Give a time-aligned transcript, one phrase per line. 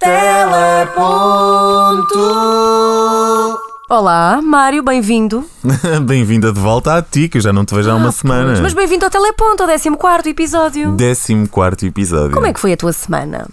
[0.00, 1.00] Teleponto.
[3.92, 5.44] Olá, Mário, bem-vindo.
[6.06, 8.56] Bem-vinda de volta a ti, que eu já não te vejo há uma semana.
[8.62, 10.96] Mas bem-vindo ao Teleponto, ao 14 episódio.
[10.96, 12.30] 14 episódio.
[12.30, 13.48] Como é que foi a tua semana?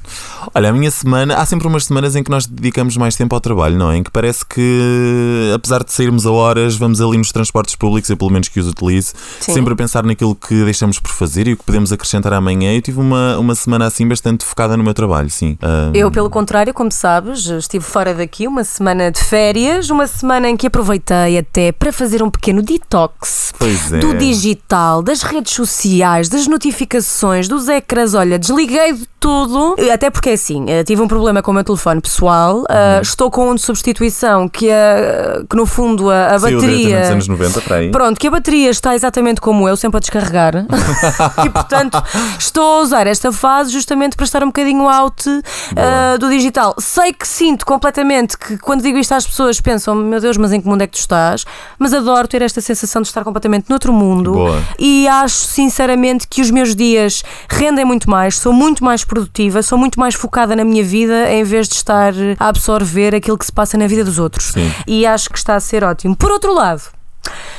[0.54, 1.34] Olha, a minha semana.
[1.38, 3.98] Há sempre umas semanas em que nós dedicamos mais tempo ao trabalho, não é?
[3.98, 8.16] Em que parece que, apesar de sairmos a horas, vamos ali nos transportes públicos, eu
[8.16, 9.54] pelo menos que os utilizo, Sim.
[9.54, 12.76] sempre a pensar naquilo que deixamos por fazer e o que podemos acrescentar amanhã.
[12.76, 15.58] Eu tive uma, uma semana assim bastante focada no meu trabalho, sim.
[15.64, 20.27] Ah, Eu, pelo contrário, como sabes, estive fora daqui uma semana de férias, uma semana
[20.46, 23.54] em que aproveitei até para fazer um pequeno detox
[23.92, 23.98] é.
[24.00, 28.14] do digital, das redes sociais, das notificações, dos ecrãs.
[28.14, 32.00] Olha, desliguei de tudo, até porque assim, eh, tive um problema com o meu telefone
[32.00, 32.66] pessoal, Uhum.
[32.70, 37.00] eh, estou com um de substituição que, eh, que no fundo a, a Saiu bateria.
[37.12, 37.92] anos 90 para aí.
[37.92, 40.66] Pronto, que a bateria está exatamente como eu, sempre a descarregar.
[41.46, 42.02] e portanto,
[42.38, 45.24] estou a usar esta fase justamente para estar um bocadinho out
[45.76, 46.76] ah, do digital.
[46.80, 50.60] Sei que sinto completamente que quando digo isto às pessoas pensam, meu Deus, mas em
[50.60, 51.46] que mundo é que tu estás?
[51.78, 54.34] Mas adoro ter esta sensação de estar completamente noutro mundo.
[54.34, 54.64] Boa.
[54.80, 59.78] E acho sinceramente que os meus dias rendem muito mais, sou muito mais produtiva, sou
[59.78, 63.52] muito mais focada na minha vida em vez de estar a absorver aquilo que se
[63.52, 64.54] passa na vida dos outros.
[64.54, 64.72] Sim.
[64.88, 66.16] E acho que está a ser ótimo.
[66.16, 66.82] Por outro lado,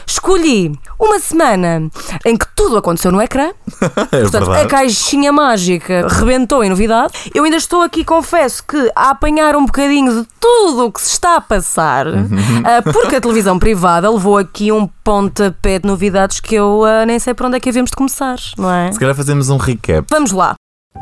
[0.06, 1.88] escolhi uma semana
[2.24, 3.50] em que tudo aconteceu no ecrã.
[4.12, 4.69] é Portanto, a verdade.
[4.69, 7.12] caixinha mágica rebentou em novidade.
[7.34, 11.11] Eu ainda estou aqui, confesso, que a apanhar um bocadinho de tudo o que se
[11.12, 16.55] está a passar, ah, porque a televisão privada levou aqui um pontapé de novidades que
[16.55, 18.91] eu ah, nem sei por onde é que havemos de começar, não é?
[18.92, 20.06] Se calhar fazemos um recap.
[20.11, 20.55] Vamos lá.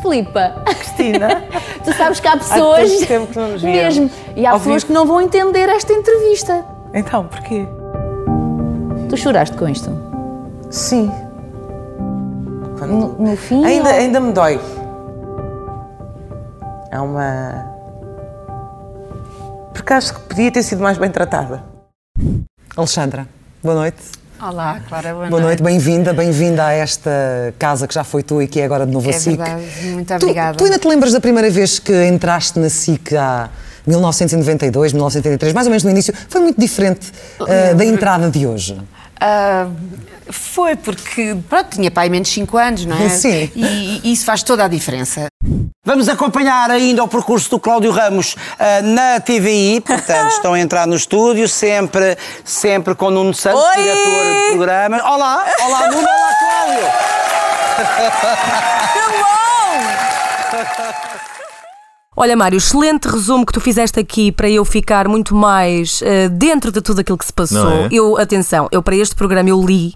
[0.03, 1.43] Filipa, Cristina,
[1.83, 2.91] tu sabes que há há pessoas.
[2.93, 4.11] tanto tempo que não nos mesmo.
[4.37, 4.87] E há Ao pessoas vivo.
[4.89, 6.65] que não vão entender esta entrevista.
[6.93, 7.67] Então, porquê?
[9.09, 9.91] Tu choraste com isto?
[10.71, 11.11] Sim.
[12.79, 13.65] Quando- No, no fim?
[13.65, 14.61] Ainda, ou- ainda me dói.
[16.91, 17.67] É uma.
[19.73, 21.63] Porque acho que podia ter sido mais bem tratada.
[22.77, 23.27] Alexandra,
[23.63, 23.99] boa noite.
[24.43, 28.47] Olá, Clara, boa, Boa noite, bem-vinda, bem-vinda a esta casa que já foi tu e
[28.47, 29.37] que é agora de novo a É SIC.
[29.39, 30.59] verdade, muito Tu- obrigada.
[30.59, 33.49] Tu, ainda te lembras da primeira vez que entraste na SIC há
[33.87, 36.13] 1992, 1983, mais ou menos no início?
[36.29, 38.77] Foi muito diferente ah, da entrada de hoje.
[39.21, 39.69] Ah,
[40.29, 43.09] foi porque, pronto, tinha pai menos 5 anos, não é?
[43.17, 43.51] Sim.
[43.55, 45.27] E, e isso faz toda a diferença.
[45.85, 50.87] Vamos acompanhar ainda o percurso do Cláudio Ramos ah, na TVI, portanto estão a entrar
[50.87, 53.77] no estúdio, sempre, sempre com Nuno Santos, Oi!
[53.77, 54.97] diretor de programa.
[54.99, 56.87] Olá, olá Nuno, olá Cláudio.
[62.19, 66.73] Olha, Mário, excelente resumo que tu fizeste aqui para eu ficar muito mais eh, dentro
[66.73, 67.71] de tudo aquilo que se passou.
[67.71, 67.89] É?
[67.93, 69.95] Eu, atenção, eu para este programa eu li.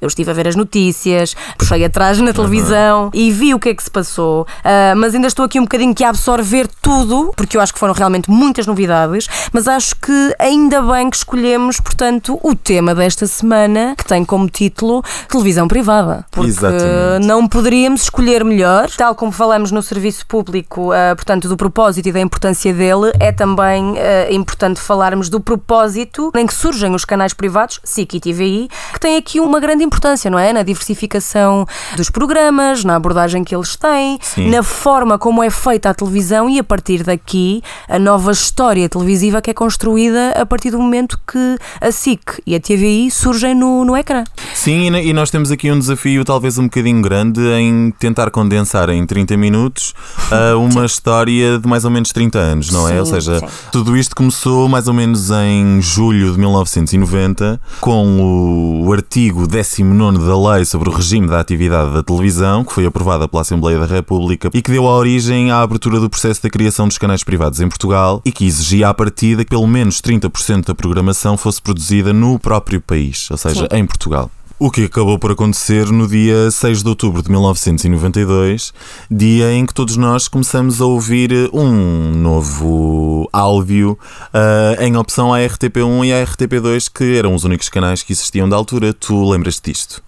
[0.00, 3.74] Eu estive a ver as notícias, puxei atrás na televisão e vi o que é
[3.74, 4.46] que se passou.
[4.64, 7.78] Ah, mas ainda estou aqui um bocadinho que a absorver tudo, porque eu acho que
[7.78, 9.28] foram realmente muitas novidades.
[9.52, 14.48] Mas acho que ainda bem que escolhemos, portanto, o tema desta semana, que tem como
[14.48, 16.24] título Televisão Privada.
[16.30, 17.26] Porque Exatamente.
[17.26, 22.12] não poderíamos escolher melhor, tal como falamos no serviço público, ah, portanto, do propósito e
[22.12, 27.32] da importância dele, é também ah, importante falarmos do propósito em que surgem os canais
[27.34, 30.52] privados, SIC e TVI, que têm aqui uma grande importância, não é?
[30.52, 34.50] Na diversificação dos programas, na abordagem que eles têm, Sim.
[34.50, 39.40] na forma como é feita a televisão e a partir daqui a nova história televisiva
[39.40, 43.84] que é construída a partir do momento que a SIC e a TVI surgem no,
[43.84, 44.24] no ecrã.
[44.54, 49.06] Sim, e nós temos aqui um desafio talvez um bocadinho grande em tentar condensar em
[49.06, 49.94] 30 minutos
[50.30, 52.92] ah, uma história de mais ou menos 30 anos, não é?
[52.92, 53.46] Sim, ou seja, sim.
[53.70, 60.54] tudo isto começou mais ou menos em julho de 1990 com o artigo 19 da
[60.54, 64.48] Lei sobre o regime da atividade da televisão, que foi aprovada pela Assembleia da República
[64.54, 67.68] e que deu a origem à abertura do processo da criação dos canais privados em
[67.68, 72.38] Portugal e que exigia à partida que pelo menos 30% da programação fosse produzida no
[72.38, 74.30] próprio país, ou seja, em Portugal.
[74.64, 78.72] O que acabou por acontecer no dia 6 de outubro de 1992,
[79.10, 83.98] dia em que todos nós começamos a ouvir um novo áudio
[84.32, 88.48] ah, em opção à RTP1 e à RTP2, que eram os únicos canais que existiam
[88.48, 88.94] da altura.
[88.94, 90.00] Tu lembras-te disto?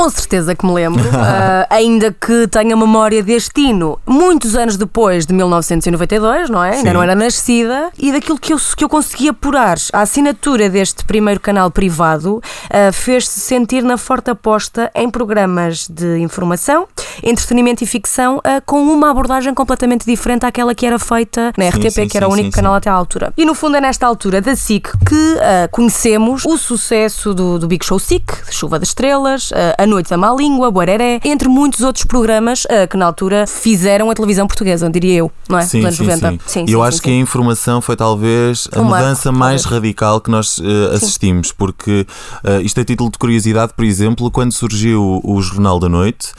[0.00, 5.26] Com certeza que me lembro, ah, ainda que tenha memória deste hino muitos anos depois
[5.26, 6.70] de 1992, não é?
[6.76, 6.94] Ainda Sim.
[6.94, 9.76] não era nascida, e daquilo que eu, que eu consegui apurar.
[9.92, 16.16] A assinatura deste primeiro canal privado ah, fez-se sentir na forte aposta em programas de
[16.20, 16.88] informação,
[17.22, 21.78] entretenimento e ficção, ah, com uma abordagem completamente diferente àquela que era feita na Sim,
[21.78, 23.34] RTP, sim, que era o único canal até à altura.
[23.36, 27.84] E no fundo é nesta altura da SIC que conhecemos o sucesso do, do Big
[27.84, 32.66] Show SIC, Chuva de Estrelas, A Noite da Má Língua, Boareré, entre muitos outros programas
[32.70, 35.62] ah, que na altura fizeram a televisão portuguesa, diria eu, não é?
[35.62, 36.30] Sim, sim, 90.
[36.30, 36.40] sim.
[36.46, 39.62] Sim, Eu sim, acho sim, que a informação foi talvez a Um marco, mudança mais
[39.62, 39.82] talvez.
[39.82, 42.06] radical que nós eh, assistimos, porque
[42.44, 46.32] eh, isto é título de curiosidade, por exemplo, quando surgiu o Jornal da Noite,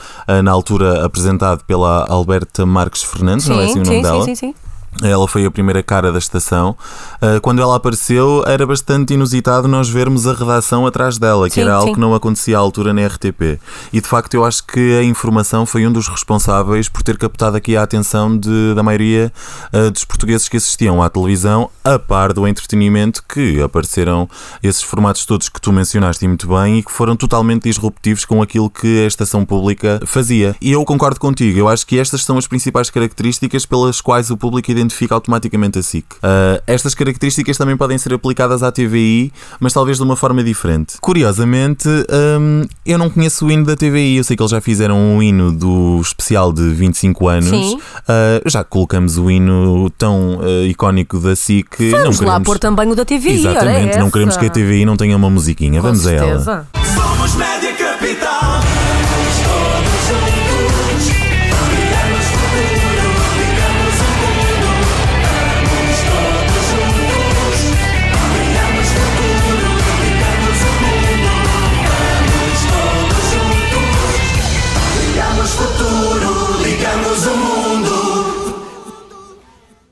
[0.43, 4.23] na altura apresentado pela Alberta Marques Fernandes, não é assim o nome dela?
[4.25, 4.55] sim, sim, sim.
[5.01, 6.75] Ela foi a primeira cara da estação.
[7.21, 11.61] Uh, quando ela apareceu, era bastante inusitado nós vermos a redação atrás dela, que Sim,
[11.61, 11.93] era algo sim.
[11.93, 13.59] que não acontecia à altura na RTP.
[13.93, 17.55] E de facto, eu acho que a informação foi um dos responsáveis por ter captado
[17.55, 19.31] aqui a atenção de- da maioria
[19.73, 24.29] uh, dos portugueses que assistiam à televisão, a par do entretenimento, que apareceram
[24.61, 28.69] esses formatos todos que tu mencionaste muito bem e que foram totalmente disruptivos com aquilo
[28.69, 30.53] que a estação pública fazia.
[30.61, 34.37] E eu concordo contigo, eu acho que estas são as principais características pelas quais o
[34.37, 36.05] público identifica automaticamente a SIC.
[36.15, 40.95] Uh, estas características também podem ser aplicadas à TVI, mas talvez de uma forma diferente.
[40.99, 44.97] Curiosamente, hum, eu não conheço o hino da TVI, eu sei que eles já fizeram
[44.97, 47.49] um hino do especial de 25 anos.
[47.49, 47.75] Sim.
[47.75, 51.79] Uh, já colocamos o hino tão uh, icónico da SIC.
[51.79, 52.45] não Vamos lá queremos...
[52.45, 54.11] pôr também o da TVI, Exatamente, não essa.
[54.11, 55.81] queremos que a TVI não tenha uma musiquinha.
[55.81, 56.27] Com Vamos a ela.
[56.27, 56.67] certeza.
[56.95, 58.80] Somos média capital.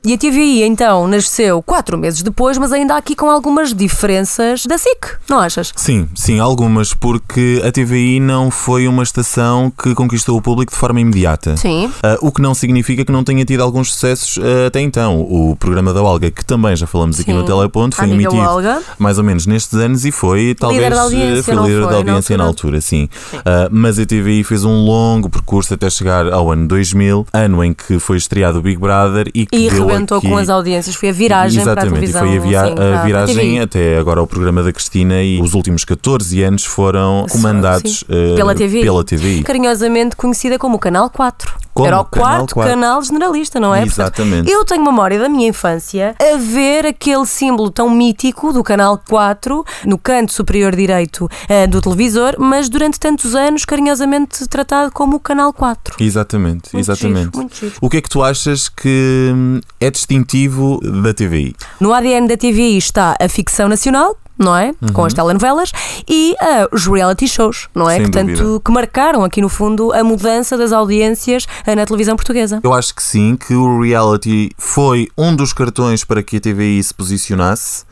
[0.02, 4.78] E a TVI então nasceu quatro meses depois, mas ainda aqui com algumas diferenças da
[4.78, 5.74] SIC, não achas?
[5.76, 10.78] Sim, sim, algumas, porque a TVI não foi uma estação que conquistou o público de
[10.78, 11.54] forma imediata.
[11.58, 11.92] Sim.
[12.02, 15.20] Ah, o que não significa que não tenha tido alguns sucessos ah, até então.
[15.20, 17.36] O programa da Olga, que também já falamos aqui Sim.
[17.36, 18.82] no Teleponto, foi amiga emitido Olga.
[18.98, 21.96] mais ou menos nestes anos e foi talvez da audiência, foi líder foi, da na
[21.98, 22.78] audiência na altura?
[22.78, 23.06] altura, sim.
[23.44, 27.74] Ah, mas a TVI fez um longo percurso até chegar ao ano 2000, ano em
[27.74, 30.28] que foi estreado o Big Brother e que E deu rebentou aqui...
[30.28, 32.26] com as audiências, foi a viragem para a Exatamente, televisão.
[32.26, 33.58] e foi a, via- sim, para a viragem TVI.
[33.60, 38.06] até agora ao programa da Cristina e os últimos 14 anos foram comandados Sim.
[38.08, 38.82] eh, pela TVI.
[38.82, 39.42] pela TVI.
[39.42, 41.52] Carinhosamente conhecida como o Canal 4.
[41.80, 42.72] Como Era o quarto 4.
[42.74, 43.80] canal generalista, não é?
[43.80, 44.50] Portanto, Exatamente.
[44.50, 49.64] eu tenho memória da minha infância a ver aquele símbolo tão mítico do Canal 4
[49.86, 55.20] no canto superior direito eh, do televisor, mas durante tantos anos carinhosamente tratado como o
[55.20, 55.96] Canal 4.
[56.00, 57.24] Exatamente, Muito exatamente.
[57.26, 57.72] giro, muito giro.
[57.80, 61.54] O que é que tu achas que hum, é distintivo da TVI?
[61.80, 64.16] No ADN da TVI está a ficção nacional.
[64.40, 64.72] Não é?
[64.94, 65.70] Com as telenovelas
[66.08, 67.96] e ah, os reality shows, não é?
[67.96, 68.00] Uhum.
[68.00, 68.60] Sem que tanto dúvida.
[68.64, 72.58] que marcaram aqui no fundo a mudança das audiências ah, na televisão portuguesa.
[72.62, 76.82] Eu acho que sim, que o reality foi um dos cartões para que a TVI
[76.82, 77.84] se posicionasse.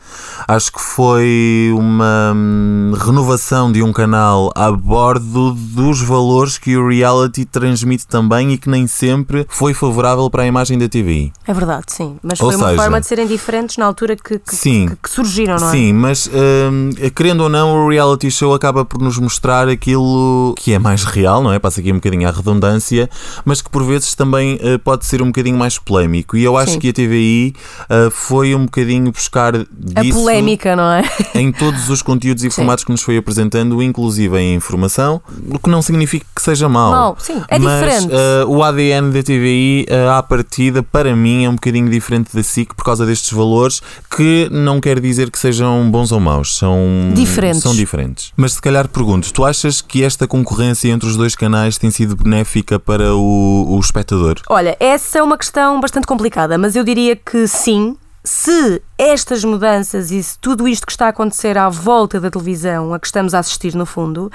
[0.47, 6.87] Acho que foi uma hum, renovação de um canal a bordo dos valores que o
[6.87, 11.31] reality transmite também e que nem sempre foi favorável para a imagem da TVI.
[11.47, 12.17] É verdade, sim.
[12.23, 14.87] Mas Ou foi uma seja, forma de serem diferentes na altura que, que, Sim.
[14.89, 15.71] que- que surgiram, não é?
[15.71, 20.73] Sim, mas hum, querendo ou não, o reality show acaba por nos mostrar aquilo que
[20.73, 21.59] é mais real, não é?
[21.59, 23.09] Passa aqui um bocadinho à redundância,
[23.45, 26.35] mas que por vezes também eh, pode ser um bocadinho mais polémico.
[26.37, 26.79] E eu acho Sim.
[26.79, 27.53] que a TVI
[27.89, 29.53] eh, foi um bocadinho buscar
[29.99, 31.03] A disso polémica, não é?
[31.35, 35.69] em todos os conteúdos e formatos que nos foi apresentando, inclusive em informação, o que
[35.69, 36.91] não significa que seja mau.
[36.91, 38.13] Mau, sim, é Mas, diferente.
[38.13, 42.43] eh, o ADN da TVI, eh, à partida, para mim, é um bocadinho diferente da
[42.43, 43.81] SIC por causa destes valores,
[44.15, 47.61] que não quer dizer que sejam bons ou maus, são Diferentes.
[47.61, 48.31] São diferentes.
[48.35, 52.15] Mas se calhar pergunto, tu achas que esta concorrência entre os dois canais tem sido
[52.15, 54.35] benéfica para o, o espectador?
[54.49, 57.95] Olha, essa é uma questão bastante complicada, mas eu diria que sim.
[58.31, 62.93] Se estas mudanças e se tudo isto que está a acontecer à volta da televisão,
[62.93, 64.31] a que estamos a assistir no fundo,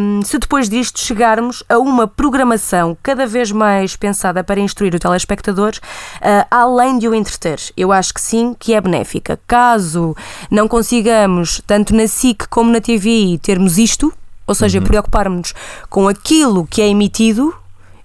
[0.00, 4.98] hum, se depois disto chegarmos a uma programação cada vez mais pensada para instruir o
[4.98, 5.74] telespectador,
[6.20, 9.38] ah, além de o entreter, eu acho que sim, que é benéfica.
[9.46, 10.16] Caso
[10.50, 14.12] não consigamos, tanto na SIC como na TVI, termos isto,
[14.44, 15.54] ou seja, preocuparmos
[15.88, 17.54] com aquilo que é emitido,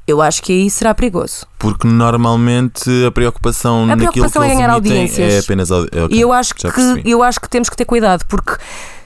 [0.08, 1.46] eu acho que aí será perigoso.
[1.58, 5.34] Porque normalmente a preocupação, A naquilo preocupação que é ganhar audiências.
[5.34, 7.10] é apenas audi- ok, E eu acho, que, percebi.
[7.10, 8.58] eu acho que temos que ter cuidado, porque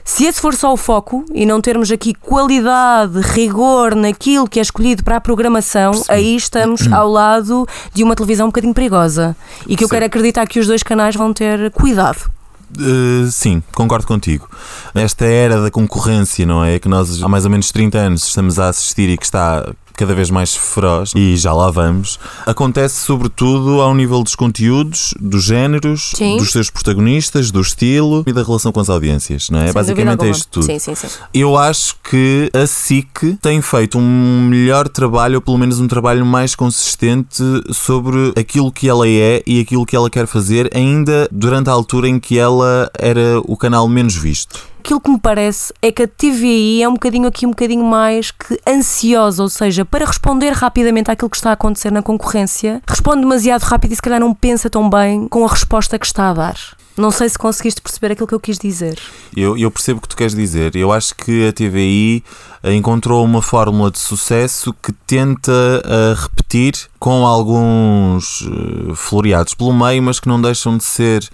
[0.02, 4.62] Se esse for só o foco e não termos aqui qualidade, rigor naquilo que é
[4.62, 9.36] escolhido para a programação, aí estamos ao lado de uma televisão um bocadinho perigosa.
[9.68, 12.28] E que eu quero acreditar que os dois canais vão ter cuidado.
[12.76, 14.48] Uh, sim, concordo contigo.
[14.94, 16.78] Esta era da concorrência, não é?
[16.80, 19.64] Que nós há mais ou menos 30 anos estamos a assistir e que está
[19.96, 25.44] cada vez mais feroz, e já lá vamos, acontece sobretudo ao nível dos conteúdos, dos
[25.44, 26.36] géneros, Sim.
[26.36, 29.66] dos seus protagonistas, do estilo e da relação com as audiências, não é?
[29.66, 30.66] Sem Basicamente é isto tudo.
[30.66, 31.08] Sim, sim, sim.
[31.32, 36.24] Eu acho que a SIC tem feito um melhor trabalho, ou pelo menos um trabalho
[36.24, 37.42] mais consistente
[37.72, 42.08] sobre aquilo que ela é e aquilo que ela quer fazer, ainda durante a altura
[42.08, 44.69] em que ela era o canal menos visto.
[44.80, 48.30] Aquilo que me parece é que a TVI é um bocadinho aqui, um bocadinho mais
[48.30, 53.20] que ansiosa, ou seja, para responder rapidamente àquilo que está a acontecer na concorrência, responde
[53.20, 56.32] demasiado rápido e se calhar não pensa tão bem com a resposta que está a
[56.32, 56.56] dar.
[56.96, 58.98] Não sei se conseguiste perceber aquilo que eu quis dizer.
[59.36, 60.74] Eu, eu percebo o que tu queres dizer.
[60.76, 62.22] Eu acho que a TVI
[62.64, 70.02] encontrou uma fórmula de sucesso que tenta uh, repetir com alguns uh, floreados pelo meio,
[70.02, 71.26] mas que não deixam de ser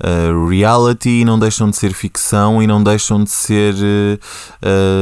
[0.00, 3.74] uh, reality, não deixam de ser ficção e não deixam de ser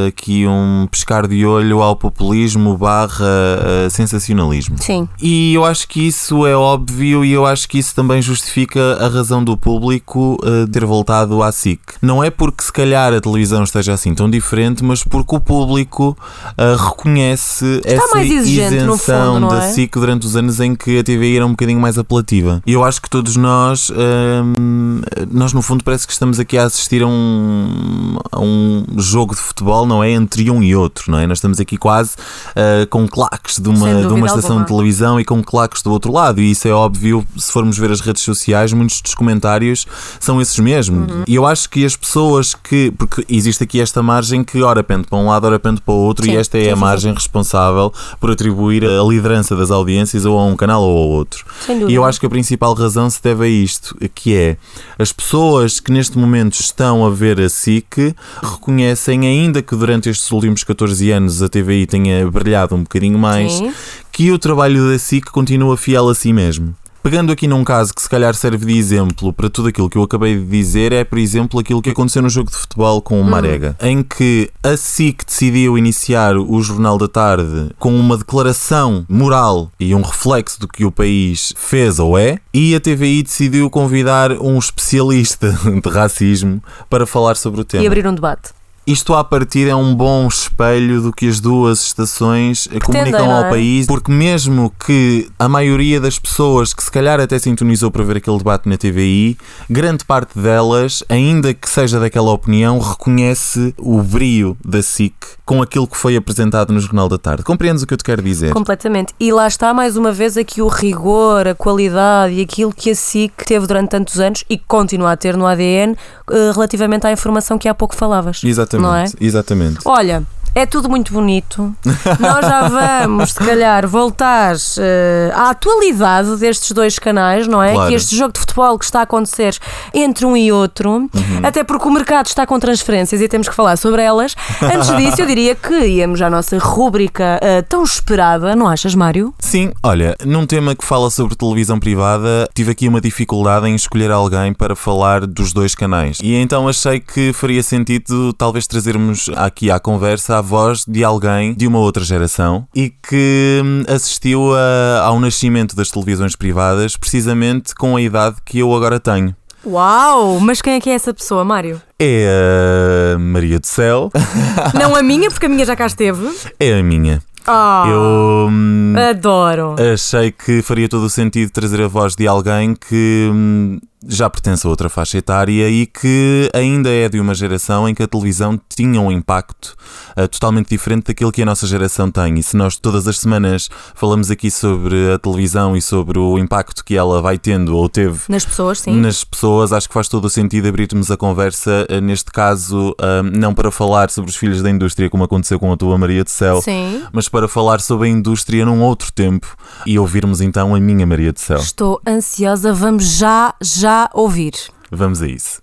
[0.06, 4.76] aqui um pescar de olho ao populismo barra sensacionalismo.
[4.78, 5.08] Sim.
[5.20, 9.08] E eu acho que isso é óbvio e eu acho que isso também justifica a
[9.08, 11.80] razão do público uh, ter voltado à SIC.
[12.00, 16.16] Não é porque se calhar a televisão esteja assim tão diferente, mas porque o público
[16.58, 19.72] uh, reconhece essa exigente, no isenção fundo, da é?
[19.72, 22.62] SIC durante os anos em que a TV era um bocadinho mais apelativa.
[22.66, 26.64] E eu acho que todos nós, hum, nós no fundo parece que estamos aqui a
[26.64, 30.10] assistir a um, a um jogo de futebol, não é?
[30.10, 31.26] Entre um e outro, não é?
[31.26, 32.14] Nós estamos aqui quase
[32.50, 34.64] uh, com claques de uma, de uma estação alguma.
[34.64, 36.40] de televisão e com claques do outro lado.
[36.40, 39.86] E isso é óbvio, se formos ver as redes sociais, muitos dos comentários
[40.18, 41.10] são esses mesmos.
[41.10, 41.24] Uhum.
[41.26, 42.90] E eu acho que as pessoas que.
[42.92, 45.96] Porque existe aqui esta margem que ora pende para um lado, ora pende para o
[45.96, 50.38] outro, Sim, e esta é a margem responsável por atribuir a liderança das audiências ou
[50.38, 51.44] a um canal ou ao outro.
[51.88, 54.56] E eu acho que a principal razão se deve a isto, que é
[54.98, 60.30] as pessoas que neste momento estão a ver a SIC reconhecem, ainda que durante estes
[60.30, 63.72] últimos 14 anos a TVI tenha brilhado um bocadinho mais, Sim.
[64.12, 66.74] que o trabalho da SIC continua fiel a si mesmo.
[67.02, 70.02] Pegando aqui num caso que se calhar serve de exemplo para tudo aquilo que eu
[70.02, 73.24] acabei de dizer, é por exemplo aquilo que aconteceu no jogo de futebol com o
[73.24, 79.72] Marega, em que a SIC decidiu iniciar o Jornal da Tarde com uma declaração moral
[79.80, 84.32] e um reflexo do que o país fez ou é, e a TVI decidiu convidar
[84.32, 85.50] um especialista
[85.82, 87.82] de racismo para falar sobre o tema.
[87.82, 88.59] E abrir um debate.
[88.86, 93.44] Isto à partida é um bom espelho do que as duas estações eh, comunicam ao
[93.44, 93.50] é?
[93.50, 98.16] país, porque mesmo que a maioria das pessoas que se calhar até sintonizou para ver
[98.16, 99.36] aquele debate na TVI,
[99.68, 105.86] grande parte delas, ainda que seja daquela opinião, reconhece o brio da SIC com aquilo
[105.86, 107.42] que foi apresentado no Jornal da Tarde.
[107.42, 108.52] Compreendes o que eu te quero dizer?
[108.52, 109.12] Completamente.
[109.20, 112.94] E lá está mais uma vez aqui o rigor, a qualidade e aquilo que a
[112.94, 115.96] SIC teve durante tantos anos e que continua a ter no ADN
[116.30, 118.42] eh, relativamente à informação que há pouco falavas.
[118.42, 118.69] Exatamente.
[118.78, 119.04] Não é?
[119.20, 119.78] Exatamente.
[119.84, 120.22] Olha,
[120.54, 121.74] é tudo muito bonito.
[122.18, 127.72] Nós já vamos, se calhar, voltar eh, à atualidade destes dois canais, não é?
[127.72, 127.88] Claro.
[127.88, 129.56] Que este jogo de futebol que está a acontecer
[129.94, 131.08] entre um e outro, Uhum.
[131.42, 134.34] até porque o mercado está com transferências e temos que falar sobre elas.
[134.62, 139.32] Antes disso, eu diria que íamos à nossa rúbrica eh, tão esperada, não achas, Mário?
[139.38, 144.10] Sim, olha, num tema que fala sobre televisão privada, tive aqui uma dificuldade em escolher
[144.10, 146.18] alguém para falar dos dois canais.
[146.22, 151.54] E então achei que faria sentido talvez trazermos aqui à conversa a voz de alguém
[151.54, 157.74] de uma outra geração e que hum, assistiu a- ao nascimento das televisões privadas precisamente
[157.74, 159.34] com a idade que eu agora tenho.
[159.64, 160.40] Uau!
[160.40, 161.80] Mas quem é que é essa pessoa, Mário?
[161.98, 164.10] É a Maria do Céu,
[164.74, 166.26] Não a minha, porque a minha já cá esteve.
[166.58, 167.22] é a minha.
[167.46, 169.74] Ah, Eu hum, adoro.
[169.92, 174.66] achei que faria todo o sentido trazer a voz de alguém que hum, já pertence
[174.66, 178.58] a outra faixa etária e que ainda é de uma geração em que a televisão
[178.68, 179.76] tinha um impacto
[180.16, 182.38] ah, totalmente diferente daquilo que a nossa geração tem.
[182.38, 186.84] E se nós todas as semanas falamos aqui sobre a televisão e sobre o impacto
[186.84, 188.96] que ela vai tendo ou teve Nas pessoas, sim.
[188.96, 193.22] nas pessoas, acho que faz todo o sentido abrirmos a conversa, ah, neste caso, ah,
[193.22, 196.30] não para falar sobre os filhos da indústria, como aconteceu com a tua Maria do
[196.30, 197.02] Céu, Sim.
[197.12, 199.54] mas para falar sobre a indústria num outro tempo
[199.84, 201.58] e ouvirmos então a minha Maria do Céu.
[201.58, 204.52] Estou ansiosa, vamos já, já ouvir.
[204.90, 205.62] Vamos a isso.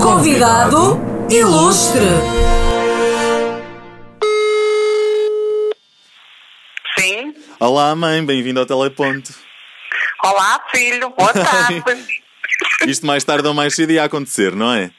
[0.00, 0.98] Convidado
[1.30, 2.00] ilustre.
[6.98, 7.34] Sim.
[7.58, 9.32] Olá, mãe, bem-vindo ao Teleponto.
[10.22, 11.10] Olá, filho.
[11.10, 11.82] Boa tarde.
[12.86, 14.90] Isto mais tarde ou mais cedo ia acontecer, não é?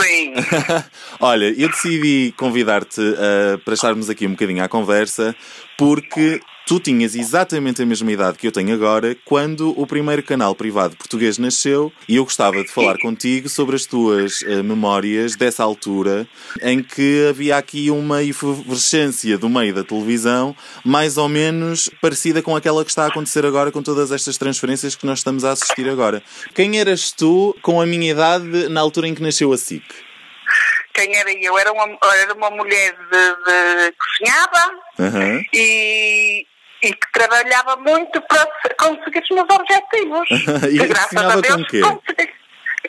[0.00, 0.34] Sim.
[1.20, 5.34] Olha, eu decidi convidar-te uh, para estarmos aqui um bocadinho à conversa
[5.78, 10.52] porque tu tinhas exatamente a mesma idade que eu tenho agora quando o primeiro canal
[10.52, 15.62] privado português nasceu e eu gostava de falar contigo sobre as tuas uh, memórias dessa
[15.62, 16.26] altura
[16.60, 22.56] em que havia aqui uma efervescência do meio da televisão mais ou menos parecida com
[22.56, 25.88] aquela que está a acontecer agora com todas estas transferências que nós estamos a assistir
[25.88, 26.20] agora.
[26.52, 29.84] Quem eras tu com a minha idade na altura em que nasceu a SIC?
[30.92, 31.56] Quem era eu?
[31.58, 34.86] Era uma, era uma mulher de, de cozinhava
[35.52, 36.46] e, e
[36.92, 40.28] que trabalhava muito para se- conseguir os meus objetivos.
[40.72, 41.80] E Que, graças a Deus com quê?
[41.80, 42.36] consegui.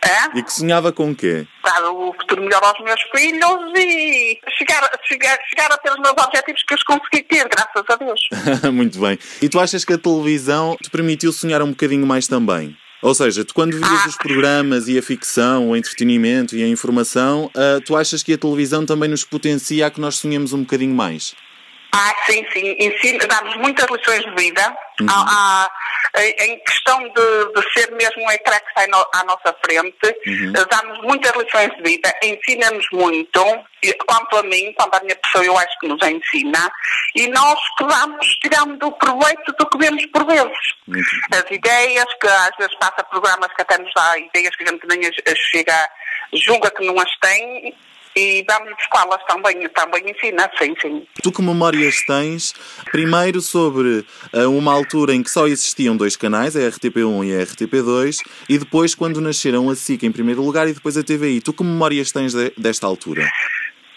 [0.06, 0.38] É?
[0.38, 1.48] E que sonhava com o quê?
[1.64, 6.12] Dar o futuro melhor aos meus filhos e chegar, chegar, chegar a ter os meus
[6.24, 8.20] objetivos que os consegui ter, graças a Deus.
[8.72, 9.18] Muito bem.
[9.42, 12.78] E tu achas que a televisão te permitiu sonhar um bocadinho mais também?
[13.02, 14.08] Ou seja, tu quando vias Ah.
[14.08, 18.38] os programas e a ficção, o entretenimento e a informação, ah, tu achas que a
[18.38, 21.34] televisão também nos potencia a que nós sonhemos um bocadinho mais?
[22.00, 23.18] Ah, sim, sim.
[23.28, 24.78] Dá-nos muitas lições de vida.
[25.02, 25.08] Uhum.
[25.10, 25.70] Há,
[26.40, 30.54] em questão de, de ser mesmo um ecrã que sai no- à nossa frente, Uhum.
[30.54, 33.44] dá-nos muitas lições de vida, ensina-nos muito.
[33.84, 36.72] E, quanto a mim, quanto à minha pessoa, eu acho que nos ensina.
[37.16, 40.58] E nós que vamos tirando o proveito do que vemos por vezes.
[40.88, 44.68] Muito As ideias, que às vezes passa programas que até nos dá ideias que a
[44.72, 45.90] gente nem as- as chega,
[46.34, 47.76] julga que não as tem.
[48.20, 51.06] E vamos buscá-las também, também ensina, sim, sim.
[51.22, 52.52] Tu que memórias tens,
[52.92, 57.46] primeiro sobre ah, uma altura em que só existiam dois canais, a RTP1 e a
[57.46, 58.18] RTP2,
[58.50, 61.42] e depois quando nasceram a SIC em primeiro lugar e depois a TVI.
[61.42, 63.30] Tu que memórias tens de- desta altura?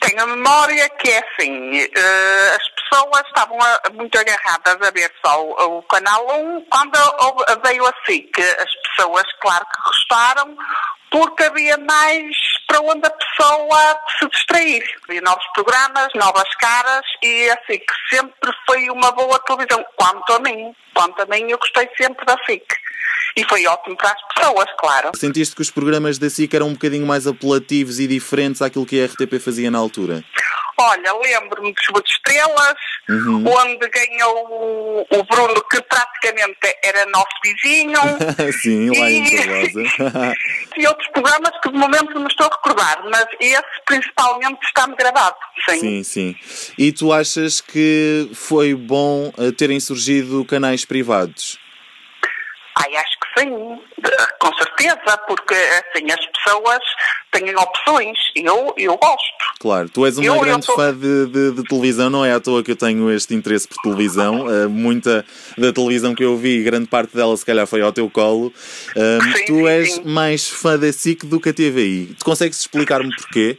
[0.00, 5.10] Tenho a memória que é assim, eh, as pessoas estavam a- muito agarradas a ver
[5.24, 10.56] só o, o canal 1, quando veio a SIC, as pessoas, claro que gostaram,
[11.10, 14.84] porque havia mais para onde a pessoa se distrair.
[15.08, 20.38] Havia novos programas, novas caras e a SIC sempre foi uma boa televisão, quanto a
[20.40, 20.72] mim.
[20.94, 22.64] Quanto a mim, eu gostei sempre da SIC.
[23.36, 25.10] E foi ótimo para as pessoas, claro.
[25.16, 29.00] Sentiste que os programas da SIC eram um bocadinho mais apelativos e diferentes àquilo que
[29.02, 30.22] a RTP fazia na altura?
[30.78, 32.74] Olha, lembro-me de Chuva de Estrelas,
[33.08, 33.44] Uhum.
[33.44, 37.98] onde ganhou o, o Bruno, que praticamente era nosso vizinho.
[38.62, 40.34] Sim, lá em Terrosa.
[40.76, 45.36] e outros programas que de momento não estou a recordar, mas esse principalmente está-me gravado.
[45.68, 45.80] Sim.
[45.80, 46.36] sim, sim.
[46.78, 51.58] E tu achas que foi bom eh, terem surgido canais privados?
[52.76, 53.48] Ai, acho que sim,
[53.98, 56.78] de- com certeza, porque assim as pessoas
[57.30, 58.18] têm opções.
[58.34, 59.30] Eu, eu gosto.
[59.60, 62.32] Claro, tu és uma Eu- eu grande sou- fã de, de- de televisão, não é
[62.32, 64.50] à toa que eu tenho este interesse por televisão.
[64.50, 65.24] Eh, muita
[65.58, 68.52] da televisão que eu vi, grande parte dela se calhar foi ao teu colo.
[68.96, 70.02] Ahm, Sim, tu és sim.
[70.04, 72.14] mais fã da SIC do que a TVI.
[72.18, 73.58] Tu consegues explicar-me porquê?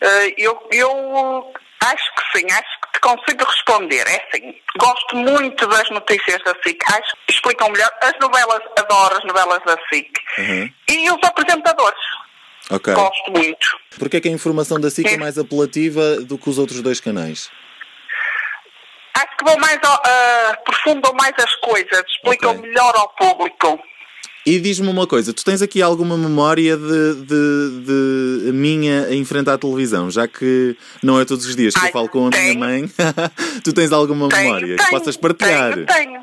[0.00, 4.06] Eh, eu, eu acho que sim, acho que te consigo responder.
[4.06, 7.90] É assim, gosto muito das notícias da SIC, acho que explicam melhor.
[8.02, 10.10] As novelas, adoro as novelas da SIC.
[10.38, 10.72] Uhum.
[10.88, 12.00] E os apresentadores,
[12.70, 12.94] Ok.
[12.94, 13.78] gosto muito.
[13.98, 15.16] Porquê é que a informação da SIC é Sim.
[15.18, 17.50] mais apelativa do que os outros dois canais?
[19.14, 22.62] Acho que vão mais, ah, aprofundam mais as coisas, explicam Ok.
[22.62, 23.78] melhor ao público.
[24.44, 29.54] E diz-me uma coisa, tu tens aqui alguma memória de, de, de minha a enfrentar
[29.54, 30.10] a televisão?
[30.10, 32.58] Já que não é todos os dias que eu Ai, falo com a minha tenho.
[32.58, 32.90] mãe,
[33.62, 35.74] tu tens alguma Tenho, memória que tenho, possas partilhar?
[35.74, 36.22] Tenho, tenho.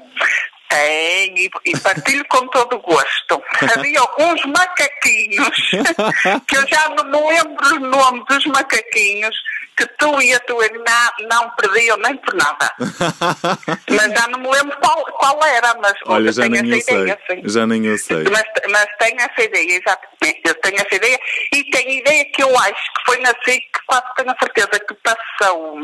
[0.69, 3.41] Tenho, e, e partilho com todo o gosto.
[3.75, 5.57] Havia uns macaquinhos,
[6.45, 9.35] que eu já não me lembro o nome dos macaquinhos,
[9.79, 12.73] que tu e a tua irmã não perdiam nem por nada.
[13.89, 16.77] Mas já não me lembro qual, qual era, mas Olha, eu já tenho nem eu
[16.77, 17.01] essa sei.
[17.01, 17.41] ideia, sim.
[17.45, 18.23] Já nem eu sei.
[18.29, 20.41] Mas, mas tenho essa ideia, exatamente.
[20.45, 21.19] Eu tenho essa ideia
[21.53, 24.93] e tenho ideia que eu acho que foi na SIC, quase tenho a certeza que
[24.95, 25.77] passou.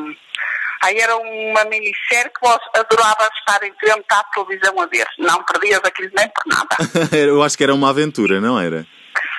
[0.83, 5.07] Aí era uma minissérie que vós adorava estar em frente à televisão a ver.
[5.17, 6.75] Não perdias aquilo nem por nada.
[7.15, 8.85] Eu acho que era uma aventura, não era?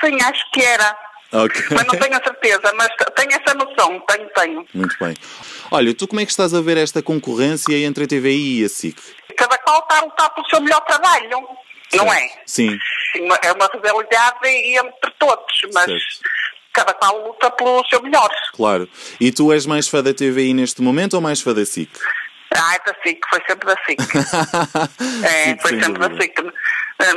[0.02, 0.96] Sim, acho que era.
[1.32, 1.60] Ok.
[1.72, 4.66] Mas não tenho a certeza, mas tenho essa noção, tenho, tenho.
[4.74, 5.14] Muito bem.
[5.70, 8.68] Olha, tu como é que estás a ver esta concorrência entre a TVI e a
[8.68, 8.96] SIC?
[9.36, 11.28] Cada qual está a lutar pelo seu melhor trabalho,
[11.94, 12.28] não é?
[12.46, 12.78] Sim.
[13.12, 16.20] Sim, É uma rivalidade entre todos, mas Certo.
[16.72, 18.28] cada qual luta pelo seu melhor.
[18.52, 18.88] Claro.
[19.20, 21.90] E tu és mais fã da TVI neste momento ou mais fã da SIC?
[22.58, 24.00] Ah, é da SIC, foi sempre da SIC.
[25.24, 26.20] É, foi sem sempre da.
[26.20, 26.34] SIC.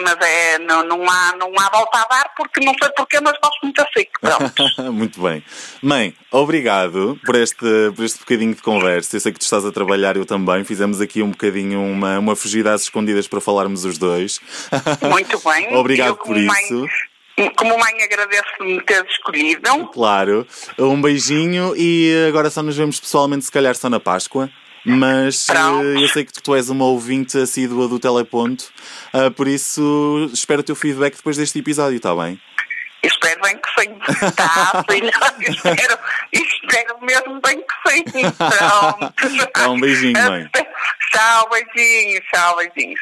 [0.03, 3.33] Mas é, não, não, há, não há volta a dar porque não sei porquê, mas
[3.41, 4.09] gosto muito da SIC.
[4.19, 4.63] Pronto.
[4.91, 5.41] Muito bem.
[5.81, 9.15] Mãe, obrigado por este, por este bocadinho de conversa.
[9.15, 10.65] Eu sei que tu estás a trabalhar, eu também.
[10.65, 14.41] Fizemos aqui um bocadinho uma, uma fugida às escondidas para falarmos os dois.
[15.01, 15.73] Muito bem.
[15.75, 16.85] Obrigado Eu, por mãe- isso.
[17.55, 19.87] como mãe, agradeço-me ter escolhido.
[19.93, 20.45] Claro.
[20.77, 24.49] Um beijinho e agora só nos vemos pessoalmente, se calhar só na Páscoa.
[24.85, 28.71] Mas eh, eu sei que tu és uma ouvinte assídua do Teleponto,
[29.13, 32.39] ah, por isso espero o teu feedback depois deste episódio, está bem?
[33.01, 34.31] Espero bem que sim.
[34.35, 35.11] Tá, filha?
[35.39, 35.99] espero,
[36.33, 38.03] espero mesmo bem que sim.
[38.31, 39.13] Pronto.
[39.53, 40.49] Tá, um beijinho, mãe.
[41.11, 42.99] Tchau, beijinhos, tchau, beijinhos.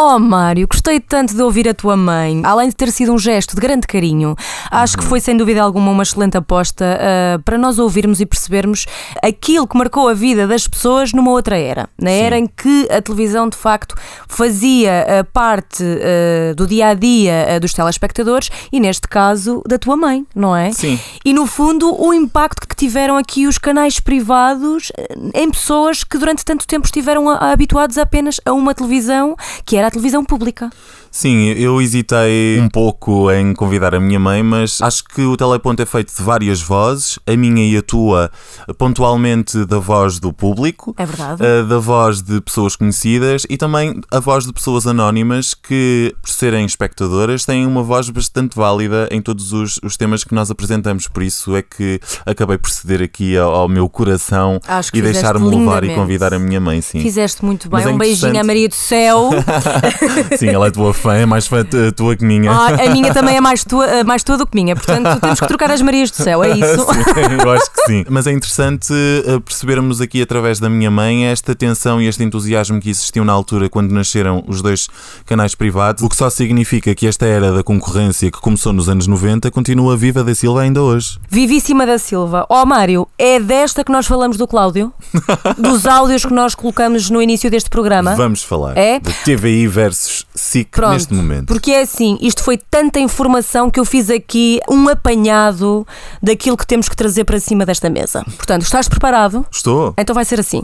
[0.00, 2.40] Oh Mário, gostei tanto de ouvir a tua mãe.
[2.44, 4.36] Além de ter sido um gesto de grande carinho,
[4.70, 8.86] acho que foi sem dúvida alguma uma excelente aposta ah, para nós ouvirmos e percebermos
[9.20, 11.88] aquilo que marcou a vida das pessoas numa outra era.
[12.00, 13.96] Na era em que a televisão de facto
[14.28, 19.96] fazia ah, parte ah, do dia a dia dos telespectadores e, neste caso, da tua
[19.96, 20.70] mãe, não é?
[20.70, 20.96] Sim.
[21.24, 24.92] E no fundo, o impacto que tiveram aqui os canais privados
[25.34, 29.34] em pessoas que durante tanto tempo estiveram a- habituados apenas a uma televisão
[29.66, 30.70] que era a televisão pública.
[31.10, 35.82] Sim, eu hesitei um pouco em convidar a minha mãe, mas acho que o teleponto
[35.82, 38.30] é feito de várias vozes, a minha e a tua,
[38.78, 41.44] pontualmente da voz do público, É verdade.
[41.44, 46.30] eh, da voz de pessoas conhecidas e também a voz de pessoas anónimas que, por
[46.30, 51.08] serem espectadoras, têm uma voz bastante válida em todos os, os temas que nós apresentamos.
[51.08, 54.60] Por isso é que acabei por ceder aqui ao, ao meu coração
[54.94, 57.00] e deixar-me levar e convidar a minha mãe, sim.
[57.00, 57.82] Fizeste muito bem.
[57.82, 59.30] É um beijinho à Maria do Céu.
[60.38, 61.64] Sim, ela é tua fã, é mais fã
[61.96, 62.50] tua que minha.
[62.50, 64.74] Ah, a minha também é mais tua, eh, mais tua do que minha.
[64.74, 66.84] Portanto, temos que trocar as Marias do Céu, é isso?
[66.84, 68.04] Sim, eu acho que sim.
[68.08, 72.80] Mas é interessante uh, percebermos aqui através da minha mãe esta tensão e este entusiasmo
[72.80, 74.88] que existiu na altura quando nasceram os dois
[75.24, 79.06] canais privados, o que só significa que esta era da concorrência que começou nos anos
[79.06, 81.18] 90 continua viva da Silva ainda hoje.
[81.30, 82.44] Vivíssima da Silva.
[82.48, 84.92] Ó Mário, é desta que nós falamos do Cláudio?
[85.56, 88.14] Dos áudios que nós colocamos no início deste programa?
[88.16, 88.98] Vamos falar É?
[88.98, 91.46] de TVI versus SIC Pronto, neste momento.
[91.46, 95.86] Porque é assim, isto foi tanta informação que eu fiz aqui um apanhado
[96.22, 98.24] daquilo que temos que trazer para cima desta mesa.
[98.36, 99.44] Portanto, estás preparado?
[99.50, 99.94] Estou.
[99.98, 100.62] Então vai ser assim.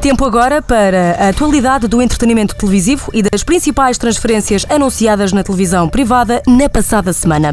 [0.00, 5.90] Tempo agora para a atualidade do entretenimento televisivo e das principais transferências anunciadas na televisão
[5.90, 7.52] privada na passada semana.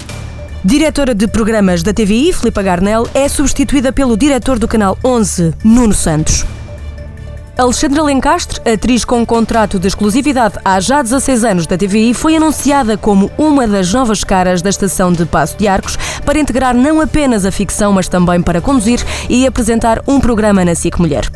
[0.65, 5.93] Diretora de programas da TVI, Filipa Garnel, é substituída pelo diretor do canal 11, Nuno
[5.93, 6.46] Santos.
[7.56, 12.98] Alexandra Lencastre, atriz com contrato de exclusividade há já 16 anos da TVI, foi anunciada
[12.98, 17.46] como uma das novas caras da estação de Passo de Arcos para integrar não apenas
[17.46, 21.32] a ficção, mas também para conduzir e apresentar um programa na SIC Mulher.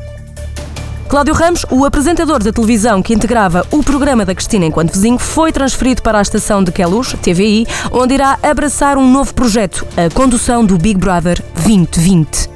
[1.11, 5.51] Cláudio Ramos, o apresentador da televisão que integrava o programa da Cristina enquanto vizinho, foi
[5.51, 10.63] transferido para a estação de Queluz, TVI, onde irá abraçar um novo projeto, a condução
[10.65, 12.49] do Big Brother 2020.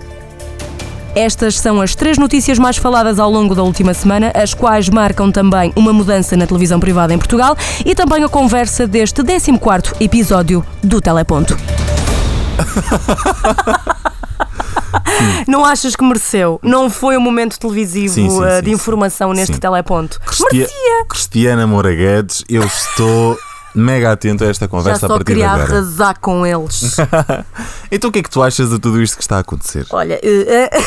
[1.13, 5.33] Estas são as três notícias mais faladas ao longo da última semana, as quais marcam
[5.33, 10.65] também uma mudança na televisão privada em Portugal e também a conversa deste 14º episódio
[10.81, 11.57] do Teleponto.
[15.47, 16.59] Não achas que mereceu?
[16.63, 18.75] Não foi um momento televisivo Sim, sim, eh, sim, de sim.
[18.75, 20.19] informação neste teleponto?
[20.21, 21.05] Cristia- Merecia!
[21.09, 23.37] Cristiana Moura Guedes, eu estou
[23.75, 25.63] mega atento a esta Já conversa a só partir de queria agora.
[25.63, 26.95] arrasar com eles.
[27.91, 29.85] Então o que é que tu achas de tudo isto que está a acontecer?
[29.91, 30.79] Olha, eh, eh,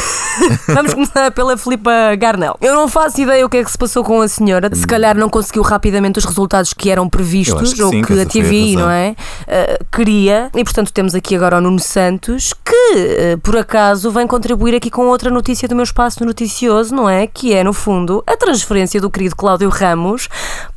[0.74, 2.57] vamos começar pela Filipa Garnel.
[2.61, 4.68] Eu não faço ideia o que é que se passou com a senhora.
[4.74, 8.20] Se calhar não conseguiu rapidamente os resultados que eram previstos que ou sim, que que
[8.20, 9.14] a a TVI, não é?
[9.46, 10.51] Eh, queria.
[10.55, 15.07] E portanto temos aqui agora o Nuno Santos, que por acaso vem contribuir aqui com
[15.07, 17.27] outra notícia do meu espaço noticioso, não é?
[17.27, 20.29] Que é, no fundo, a transferência do querido Cláudio Ramos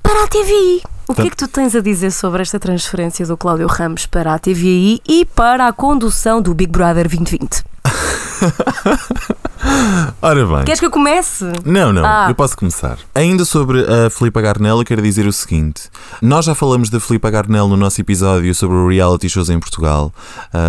[0.01, 0.81] para a TVI.
[1.11, 4.33] O que é que tu tens a dizer sobre esta transferência do Cláudio Ramos para
[4.33, 7.65] a TVI e para a condução do Big Brother 2020?
[10.21, 10.65] Ora bem.
[10.65, 11.45] Queres que eu comece?
[11.65, 12.25] Não, não, Ah.
[12.29, 12.97] eu posso começar.
[13.13, 15.83] Ainda sobre a Filipa Garnel, eu quero dizer o seguinte:
[16.21, 20.13] nós já falamos da Filipa Garnel no nosso episódio sobre o reality shows em Portugal,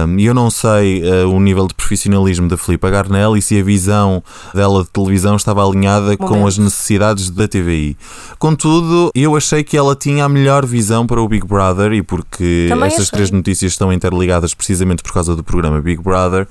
[0.07, 3.59] um, e eu não sei uh, o nível de profissionalismo da Filipa Garnel e se
[3.59, 4.23] a visão
[4.55, 6.49] dela de televisão estava alinhada com Momento.
[6.49, 7.97] as necessidades da TVI.
[8.39, 12.67] Contudo, eu achei que ela tinha a melhor visão para o Big Brother e porque
[12.69, 13.17] Também estas achei.
[13.17, 16.47] três notícias estão interligadas precisamente por causa do programa Big Brother,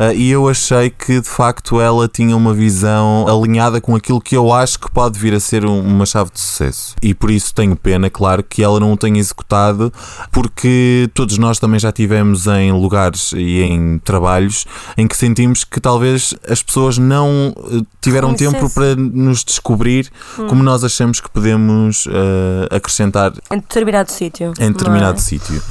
[0.00, 4.36] uh, e eu achei que de facto ela tinha uma visão alinhada com aquilo que
[4.36, 6.94] eu acho que pode vir a ser um- uma chave de sucesso.
[7.02, 9.92] E por isso tenho pena, claro, que ela não o tenha executado,
[10.32, 14.64] porque todos nós também já tivemos em lugares e em trabalhos
[14.96, 20.10] em que sentimos que talvez as pessoas não eh, tiveram tempo para nos descobrir
[20.48, 24.52] como nós achamos que podemos eh, acrescentar Em determinado sítio.
[24.58, 25.20] em determinado é?
[25.20, 25.62] sítio.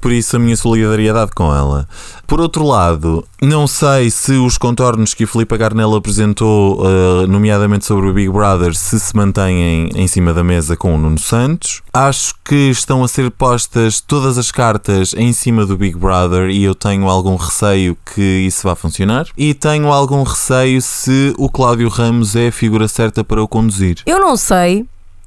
[0.00, 1.88] Por isso a minha solidariedade com ela.
[2.26, 7.86] Por outro lado, não sei se os contornos que o Filipe Garnel apresentou, eh, nomeadamente
[7.86, 11.80] sobre o Big Brother, se se mantêm em cima da mesa com o Nuno Santos.
[11.90, 16.64] Acho que estão a ser postas todas as cartas em cima do Big Brother e
[16.64, 19.26] eu tenho algum receio que isso vá funcionar.
[19.38, 24.02] E tenho algum receio se o Cláudio Ramos é a figura certa para o conduzir.
[24.04, 24.84] Eu não sei,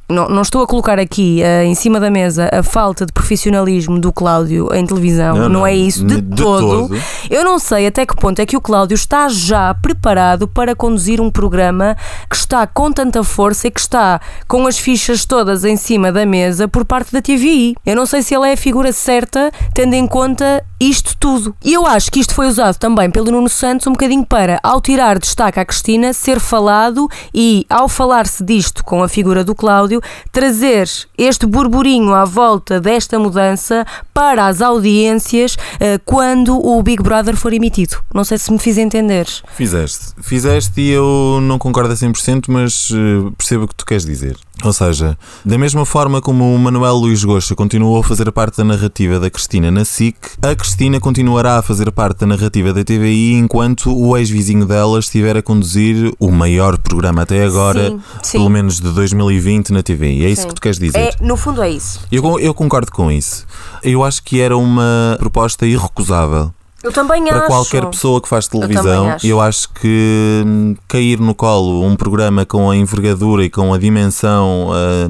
[0.09, 3.99] não, não estou a colocar aqui eh, em cima da mesa a falta de profissionalismo
[3.99, 6.87] do Cláudio em televisão, não, Não, não, é isso de, de todo.
[6.87, 7.01] todo.
[7.29, 11.19] Eu não sei até que ponto é que o Cláudio está já preparado para conduzir
[11.19, 11.97] um programa
[12.29, 16.25] que está com tanta força e que está com as fichas todas em cima da
[16.25, 17.75] mesa por parte da TVI.
[17.85, 21.55] Eu não sei se ele é a figura certa, tendo em conta isto tudo.
[21.65, 24.79] E eu acho que isto foi usado também pelo Nuno Santos um bocadinho para, ao
[24.79, 29.96] tirar destaque à Cristina, ser falado e, ao falar-se disto com a figura do Cláudio,
[30.31, 37.35] trazer este burburinho à volta desta mudança para as audiências eh, quando o Big Brother
[37.35, 37.97] for emitido.
[38.13, 39.27] Não sei se me fiz entender.
[39.55, 40.13] Fizeste.
[40.21, 44.37] Fizeste e eu não concordo a 100%, mas eh, percebo o que tu queres dizer.
[44.63, 48.63] Ou seja, da mesma forma como o Manuel Luís Gosta continuou a fazer parte da
[48.63, 53.33] narrativa da Cristina na SIC, a Cristina continuará a fazer parte da narrativa da TVI
[53.33, 58.37] enquanto o ex-vizinho dela estiver a conduzir o maior programa até agora, Sim, sim.
[58.39, 60.25] pelo menos de 2020 na TVI.
[60.25, 60.47] É isso Sim.
[60.49, 60.99] que tu queres dizer?
[60.99, 61.99] É, no fundo é isso.
[62.11, 63.45] Eu, eu concordo com isso.
[63.83, 66.51] Eu acho que era uma proposta irrecusável
[66.83, 67.47] Eu também para acho.
[67.47, 69.25] qualquer pessoa que faz televisão, acho.
[69.25, 73.79] eu acho que hum, cair no colo um programa com a envergadura e com a
[73.79, 75.09] dimensão ah,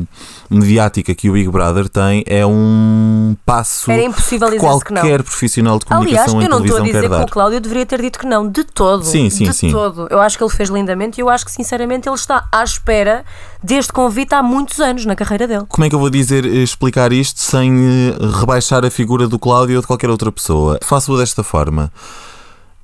[0.50, 5.24] mediática que o Big Brother tem é um passo Era impossível que dizer-se que qualquer
[5.24, 7.28] profissional de Aliás, comunicação eu em não estou a dizer que o.
[7.28, 9.04] Cláudio deveria ter dito que não, de todo.
[9.04, 9.70] Sim, sim, de sim.
[9.70, 10.08] todo.
[10.10, 13.26] Eu acho que ele fez lindamente e eu acho que, sinceramente, ele está à espera
[13.64, 15.66] deste convite há muitos anos na carreira dele.
[15.68, 19.40] Como é que eu vou dizer, eh, explicar isto sem eh, rebaixar a figura do
[19.40, 20.80] Cláudio ou de qualquer outra pessoa?
[20.84, 21.92] Faço-o desta forma.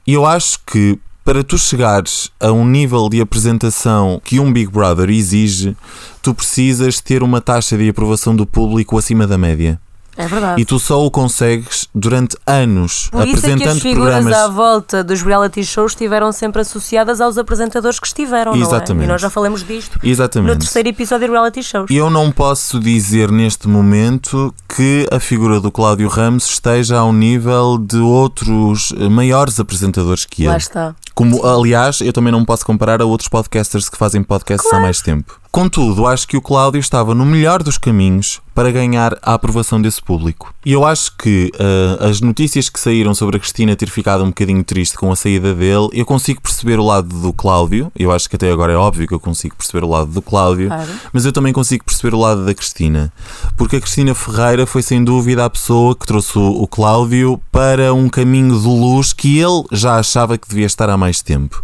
[0.05, 5.09] Eu acho que para tu chegares a um nível de apresentação que um Big Brother
[5.09, 5.75] exige,
[6.21, 9.79] tu precisas ter uma taxa de aprovação do público acima da média.
[10.15, 10.61] É verdade.
[10.61, 14.33] E tu só o consegues durante anos Por isso é que as figuras programas.
[14.37, 18.63] à volta dos reality shows estiveram sempre associadas aos apresentadores que estiveram, não é?
[18.63, 19.05] Exatamente.
[19.05, 20.53] E nós já falamos disto Exatamente.
[20.53, 21.89] no terceiro episódio de reality shows.
[21.89, 27.77] Eu não posso dizer neste momento que a figura do Cláudio Ramos esteja ao nível
[27.77, 30.57] de outros maiores apresentadores que Lá ele.
[30.61, 30.95] está.
[31.15, 35.01] Como, aliás, eu também não posso comparar a outros podcasters que fazem podcasts há mais
[35.01, 35.39] tempo.
[35.53, 40.01] Contudo, acho que o Cláudio estava no melhor dos caminhos para ganhar a aprovação desse
[40.01, 40.51] público.
[40.65, 44.29] E eu acho que eh, as notícias que saíram sobre a Cristina ter ficado um
[44.29, 47.91] bocadinho triste com a saída dele, eu consigo perceber o lado do Cláudio.
[47.95, 50.69] Eu acho que até agora é óbvio que eu consigo perceber o lado do Cláudio.
[50.69, 50.91] Claro.
[51.13, 53.13] Mas eu também consigo perceber o lado da Cristina.
[53.55, 58.09] Porque a Cristina Ferreira foi sem dúvida a pessoa que trouxe o Cláudio para um
[58.09, 61.61] caminho de luz que ele já achava que devia estar há mais tempo.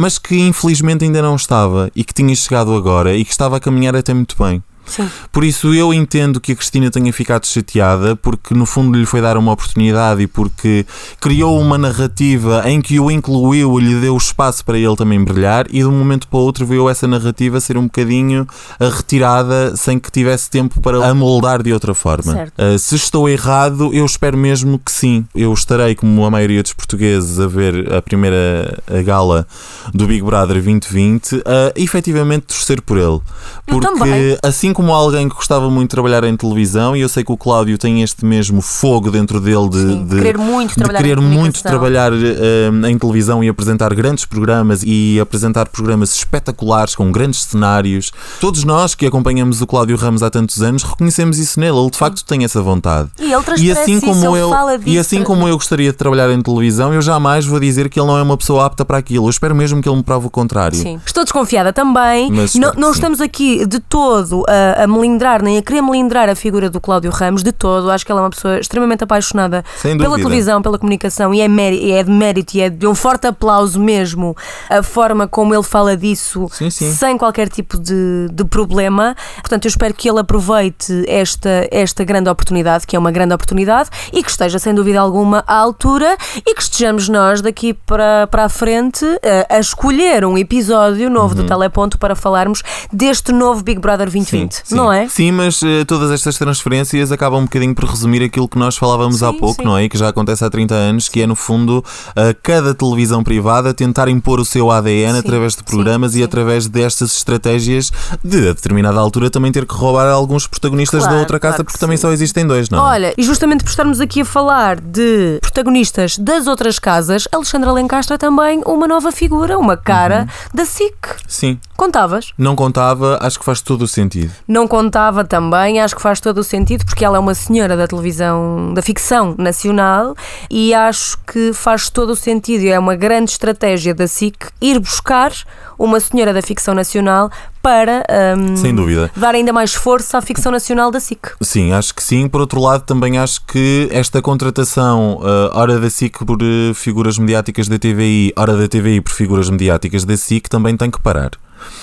[0.00, 3.60] Mas que infelizmente ainda não estava e que tinha chegado agora e que estava a
[3.60, 4.62] caminhar até muito bem.
[4.88, 5.08] Sim.
[5.30, 9.20] Por isso eu entendo que a Cristina tenha ficado chateada porque no fundo lhe foi
[9.20, 10.86] dar uma oportunidade e porque
[11.20, 15.66] criou uma narrativa em que o incluiu e lhe deu espaço para ele também brilhar
[15.68, 18.46] e de um momento para o outro veio essa narrativa ser um bocadinho
[18.80, 22.48] ah, retirada sem que tivesse tempo para a moldar de outra forma.
[22.56, 25.26] Ah, se estou errado, eu espero mesmo que sim.
[25.34, 29.46] Eu estarei, como a maioria dos portugueses, a ver a primeira a gala
[29.92, 33.06] do Big Brother 2020 a efetivamente torcer por ele.
[33.06, 33.20] Eu
[33.66, 34.38] Porque também.
[34.42, 37.36] assim como alguém que gostava muito de trabalhar em televisão, e eu sei que o
[37.36, 41.18] Cláudio tem este mesmo fogo dentro dele de, Sim, de- querer muito de trabalhar querer
[41.18, 47.10] em muito trabalhar eh, em televisão e apresentar grandes programas e apresentar programas espetaculares com
[47.10, 48.12] grandes cenários.
[48.40, 51.76] Todos nós que acompanhamos o Cláudio Ramos há tantos anos reconhecemos isso nele.
[51.76, 53.08] Ele de facto tem essa vontade.
[53.18, 55.96] E ele E assim isso, como ele eu, disso, e assim como eu gostaria de
[55.98, 58.96] trabalhar em televisão, eu jamais vou dizer que ele não é uma pessoa apta para
[58.98, 59.26] aquilo.
[59.26, 60.78] Eu espero mesmo que ele me prove o contrário.
[60.78, 61.00] Sim.
[61.04, 62.30] Estou desconfiada também.
[62.30, 66.28] Mas não não estamos aqui de todo a a, a melindrar, nem a querer melindrar
[66.28, 67.90] a figura do Cláudio Ramos de todo.
[67.90, 69.64] Acho que ela é uma pessoa extremamente apaixonada
[69.98, 72.94] pela televisão, pela comunicação e é, méri- e é de mérito e é de um
[72.94, 74.36] forte aplauso mesmo
[74.68, 76.92] a forma como ele fala disso Sim, sim.
[76.92, 79.14] sem qualquer tipo de, de problema.
[79.40, 83.90] Portanto, eu espero que ele aproveite esta, esta grande oportunidade, que é uma grande oportunidade,
[84.12, 88.44] e que esteja, sem dúvida alguma, à altura e que estejamos nós daqui para, para
[88.44, 91.42] a frente eh, a, escolher um episódio novo Uhum.
[91.42, 95.08] do Teleponto para falarmos deste novo Big Brother 2020, Sim, não é?
[95.08, 99.22] Sim, mas eh, todas estas transferências acabam um bocadinho por resumir aquilo que nós falávamos
[99.22, 99.68] há Sim, pouco, sim.
[99.68, 99.84] não é?
[99.84, 101.84] E que já acontece há 30 anos, que é no fundo
[102.16, 106.18] a cada televisão privada tentar impor o seu ADN Sim, através de sim, programas e
[106.18, 106.24] sim.
[106.24, 107.90] através destas estratégias
[108.24, 111.64] de a determinada altura também ter que roubar alguns protagonistas Claro, da outra casa, claro
[111.66, 112.02] que porque também sim.
[112.02, 112.82] só existem dois, não é?
[112.82, 118.14] Olha, e justamente por estarmos aqui a falar de protagonistas das outras casas, Alexandra Lencastre
[118.14, 120.26] é também uma nova figura, uma cara Uhum.
[120.54, 120.94] da SIC.
[121.26, 121.58] Sim.
[121.76, 122.32] Contavas?
[122.36, 124.32] Não contava, acho que faz todo o sentido.
[124.46, 127.86] Não contava também, acho que faz todo o sentido, porque ela é uma senhora da
[127.86, 130.14] televisão, da ficção nacional,
[130.50, 132.62] e acho que faz todo o sentido.
[132.62, 135.32] e É uma grande estratégia da SIC ir buscar
[135.78, 137.30] uma senhora da ficção nacional
[137.62, 138.04] para
[138.36, 139.10] hum, Sem dúvida.
[139.16, 141.20] dar ainda mais força à ficção nacional da SIC.
[141.40, 142.28] Sim, acho que sim.
[142.28, 147.18] Por outro lado, também acho que esta contratação, uh, hora da SIC por uh, figuras
[147.18, 151.30] mediáticas da TVI, hora da TVI por figuras mediáticas da SIC, também tem que parar.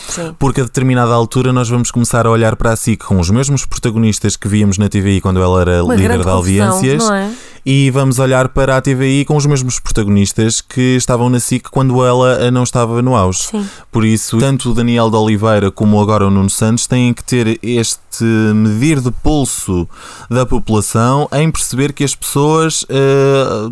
[0.08, 0.36] Sim.
[0.40, 3.66] Porque a determinada altura nós vamos começar a olhar para a SIC com os mesmos
[3.66, 7.30] protagonistas que víamos na TVI quando ela era Uma líder de audiências é?
[7.66, 12.06] e vamos olhar para a TVI com os mesmos protagonistas que estavam na SIC quando
[12.06, 13.44] ela eh, não estava no auge.
[13.44, 13.68] Sim.
[13.92, 17.60] Por isso, tanto o Daniel de Oliveira como agora o Nuno Santos têm que ter
[17.64, 19.90] este medir de pulso
[20.30, 23.70] da população em perceber que as pessoas eh,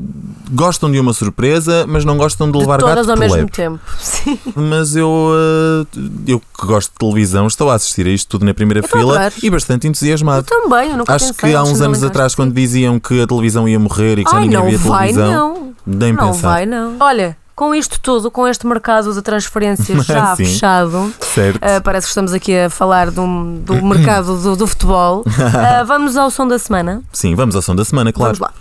[0.52, 3.52] gostam de uma surpresa, mas não gostam de levar Todas gato ao mesmo lebre.
[3.52, 3.80] tempo.
[4.00, 4.40] Sim.
[4.56, 5.93] Mas eu, eh,
[6.28, 9.32] eu que gosto de televisão, estou a assistir a isto tudo na primeira a fila
[9.42, 10.46] e bastante entusiasmado.
[10.46, 13.68] Também, eu nunca Acho pensei, que há uns anos atrás, quando diziam que a televisão
[13.68, 15.74] ia morrer e que já Ai, ninguém não via vai, televisão, não.
[15.86, 16.50] nem não pensar.
[16.50, 16.96] vai, não.
[17.00, 20.46] Olha, com isto tudo, com este mercado de transferências já Sim.
[20.46, 21.60] fechado, Certo.
[21.62, 23.22] ah, parece que estamos aqui a falar do,
[23.60, 25.24] do mercado do, do futebol.
[25.54, 27.04] Ah, vamos ao som da semana.
[27.12, 28.36] Sim, vamos ao som da semana, claro.
[28.38, 28.54] Vamos lá.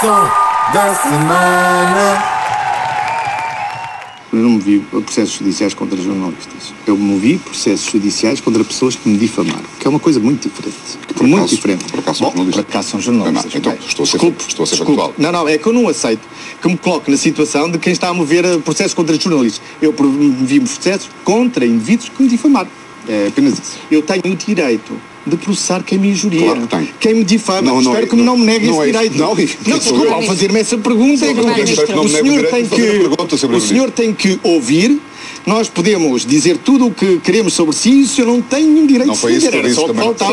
[0.00, 2.37] Som da semana.
[4.30, 6.74] Eu não movi processos judiciais contra jornalistas.
[6.86, 10.76] Eu movi processos judiciais contra pessoas que me difamaram, que é uma coisa muito diferente.
[11.14, 11.84] por muito acaso- diferente.
[11.90, 12.64] por acaso Bom, jornalistas?
[12.64, 13.44] por acaso são jornalistas.
[13.44, 15.00] Não, não, então, estou a ser- desculpe, estou a ser desculpe.
[15.00, 15.14] factual.
[15.18, 16.20] Não, não, é que eu não aceito
[16.60, 19.62] que me coloque na situação de quem está a mover eh, processos contra jornalistas.
[19.80, 22.68] Eu movi processos contra indivíduos que me difamaram.
[23.08, 23.78] É apenas isso.
[23.90, 24.92] Eu tenho o direito
[25.28, 26.40] de processar quem me injuria.
[26.44, 26.88] Claro que tem.
[26.98, 27.62] Quem me difama.
[27.62, 28.84] Não, não Espero que não me negue esse isso.
[28.86, 29.18] direito.
[29.18, 32.04] Não, isso- não isso- desculpa, ao fazer-me essa pergunta, é que Não, espero que não
[32.04, 32.80] o senhor tem que.
[32.82, 33.66] O isso.
[33.68, 35.00] senhor tem que ouvir.
[35.46, 38.86] Nós podemos dizer tudo o que queremos sobre si e o senhor não tem nenhum
[38.86, 39.54] direito Não de foi isso dizer.
[39.54, 40.32] eu Era só o que faltava.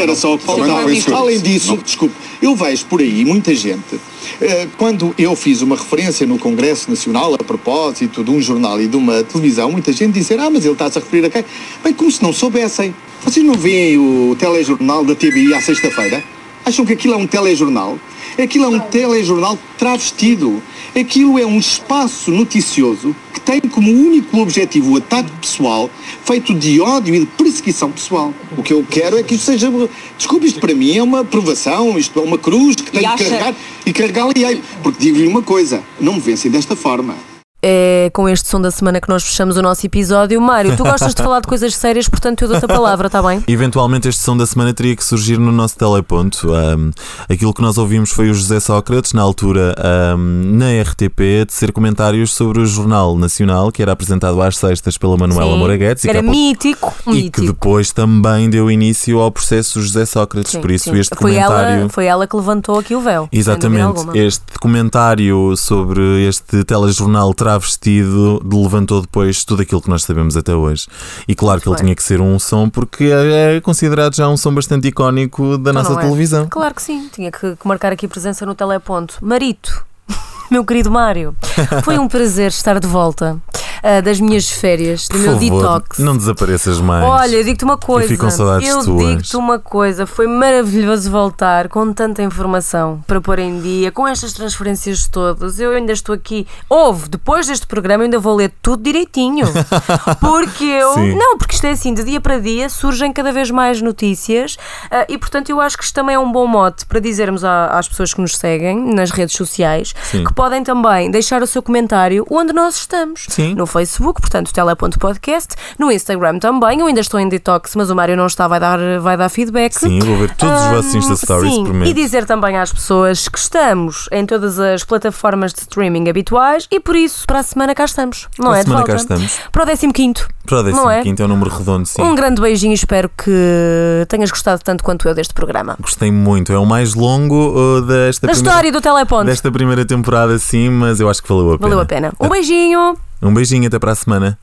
[0.00, 0.90] Era só o que faltava.
[0.92, 1.76] isso eu Além disso, Não.
[1.78, 4.00] desculpe, eu vejo por aí muita gente.
[4.40, 8.86] eh, Quando eu fiz uma referência no Congresso Nacional a propósito de um jornal e
[8.86, 11.44] de uma televisão, muita gente dizer: Ah, mas ele está-se a referir a quem?
[11.84, 12.94] Bem, como se não soubessem.
[13.28, 16.24] Vocês não veem o telejornal da TVI à sexta-feira?
[16.64, 17.98] Acham que aquilo é um telejornal?
[18.42, 20.62] Aquilo é um telejornal travestido.
[20.98, 25.90] Aquilo é um espaço noticioso que tem como único objetivo o ataque pessoal
[26.24, 28.32] feito de ódio e de perseguição pessoal.
[28.56, 29.70] O que eu quero é que isto seja.
[30.16, 33.28] Desculpe, isto para mim é uma provação, isto é uma cruz que tenho acha- que
[33.28, 34.62] carregar e carregar ali.
[34.82, 37.14] Porque digo-lhe uma coisa: não me vencem desta forma.
[37.60, 40.40] É com este som da semana que nós fechamos o nosso episódio.
[40.40, 43.42] Mário, tu gostas de falar de coisas sérias, portanto eu dou-te a palavra, está bem?
[43.48, 46.54] Eventualmente este som da semana teria que surgir no nosso teleponto.
[46.54, 46.90] Ahm,
[47.28, 51.72] aquilo que nós ouvimos foi o José Sócrates, na altura ahm, na RTP, de ser
[51.72, 55.58] comentários sobre o Jornal Nacional, que era apresentado às sextas pela Manuela Sim.
[55.58, 56.02] Moraguetes.
[56.04, 57.40] que Era pouco- mítico, E que mítico.
[57.46, 60.52] depois também deu início ao processo José Sócrates.
[60.52, 60.96] Sim, Por isso, sim.
[61.00, 61.80] este foi comentário.
[61.80, 63.28] Ela, foi ela que levantou aqui o véu.
[63.32, 70.54] Exatamente, este comentário sobre este telejornal travestido levantou depois tudo aquilo que nós sabemos até
[70.54, 70.86] hoje.
[71.26, 74.36] E claro que ele tinha que ser um som porque é é considerado já um
[74.36, 76.02] som bastante icónico da Então nossa é?
[76.02, 76.46] televisão.
[76.50, 79.16] Claro que sim, tinha que, que marcar aqui presença no teleponto.
[79.22, 79.84] Marito,
[80.50, 81.34] meu querido Mário,
[81.84, 83.40] foi um prazer estar de volta
[83.82, 85.98] ah, das minhas férias, do Por meu favor, detox.
[85.98, 87.04] não desapareças mais.
[87.04, 88.08] Olha, eu digo-te uma coisa.
[88.08, 89.06] fico com saudades eu tuas.
[89.06, 90.06] digo-te uma coisa.
[90.06, 95.58] Foi maravilhoso voltar com tanta informação para pôr em dia, com estas transferências todas.
[95.60, 96.46] Eu ainda estou aqui.
[96.68, 99.46] Houve, depois deste programa, eu ainda vou ler tudo direitinho.
[100.20, 100.94] Porque eu.
[100.94, 101.14] Sim.
[101.14, 104.56] Não, porque isto é assim, de dia para dia surgem cada vez mais notícias
[104.90, 107.66] ah, e, portanto, eu acho que isto também é um bom mote para dizermos à-
[107.68, 110.24] às pessoas que nos seguem nas redes sociais Sim.
[110.24, 113.26] que podem também deixar o seu comentário onde nós estamos.
[113.28, 113.54] Sim.
[113.54, 116.80] No Facebook, portanto, tele.podcast, no Instagram também.
[116.80, 119.74] Eu ainda estou em detox, mas o Mário não está, vai dar, vai dar feedback.
[119.74, 121.88] Sim, eu vou ver todos os vossos Insta Stories, sim, prometo.
[121.88, 126.80] E dizer também às pessoas que estamos em todas as plataformas de streaming habituais e
[126.80, 128.28] por isso, para a semana cá estamos.
[128.38, 128.62] Não Para a é?
[128.62, 129.38] De semana cá estamos.
[129.52, 130.38] Para o 15.
[130.48, 131.02] Para o décimo Não é?
[131.02, 132.00] quinto é um número redondo, sim.
[132.00, 135.76] Um grande beijinho espero que tenhas gostado tanto quanto eu deste programa.
[135.78, 136.52] Gostei muito.
[136.52, 139.24] É o mais longo uh, desta Da primeira, história do Teleponto.
[139.26, 141.68] desta primeira temporada, sim, mas eu acho que valeu a pena.
[141.68, 142.12] Valeu a pena.
[142.18, 142.96] Um beijinho.
[143.20, 144.38] Um beijinho, até para a semana.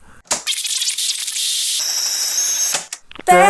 [3.24, 3.46] Teleponto.